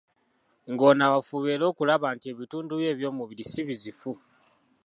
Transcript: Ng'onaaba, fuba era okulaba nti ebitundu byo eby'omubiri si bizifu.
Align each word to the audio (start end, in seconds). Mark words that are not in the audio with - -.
Ng'onaaba, 0.71 1.19
fuba 1.27 1.47
era 1.55 1.65
okulaba 1.71 2.07
nti 2.15 2.25
ebitundu 2.33 2.71
byo 2.75 2.87
eby'omubiri 2.93 3.43
si 3.51 3.61
bizifu. 3.67 4.11